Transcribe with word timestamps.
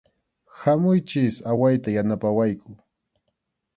Hamuychik, 0.59 1.35
awayta 1.51 1.89
yanapawayku. 1.95 2.69